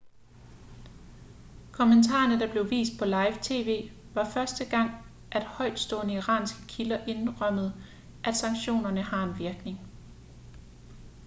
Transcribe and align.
kommentarerne 1.71 2.39
der 2.39 2.47
blev 2.51 2.69
vist 2.71 2.99
på 2.99 3.05
live 3.05 3.37
tv 3.41 3.91
var 4.13 4.29
første 4.33 4.65
gang 4.69 4.91
at 5.31 5.43
højtstående 5.43 6.13
iranske 6.13 6.67
kilder 6.67 7.05
indrømmede 7.05 7.73
at 8.23 8.35
sanktionerne 8.35 9.01
har 9.01 9.23
en 9.23 9.39
virkning 9.39 9.79